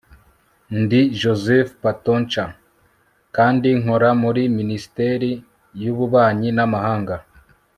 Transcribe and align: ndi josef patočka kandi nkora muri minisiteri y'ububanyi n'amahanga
ndi 0.79 1.01
josef 1.19 1.67
patočka 1.83 2.43
kandi 3.35 3.69
nkora 3.81 4.09
muri 4.23 4.41
minisiteri 4.57 5.31
y'ububanyi 5.83 6.49
n'amahanga 6.57 7.15